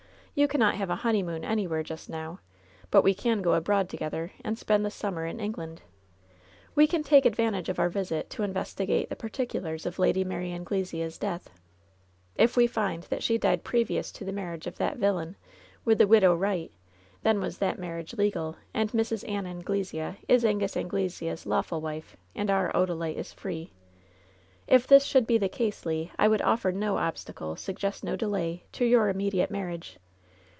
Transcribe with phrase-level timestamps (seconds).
[0.33, 2.39] You cannot have a honey moon anywhere just now.
[2.89, 5.81] But we can go abroad to gether, and spend the summer in England.
[6.73, 11.17] We can take advantage of our visit to investigate the particulars of Lady Mary Anglesea's
[11.17, 11.49] death.
[12.37, 15.35] If we find that she died previous to the marriage of that villain
[15.83, 16.71] with the Widow Wright,
[17.23, 19.27] then was that marriage legal, and Mrs.
[19.29, 23.73] Ann Anglesea is Angus Anglesea's lawful wife, and our Oda lite is free.
[24.65, 28.63] If this should be the case, Le, I would offer no obstacle, suggest no delay,
[28.71, 29.97] to your immediate marriage.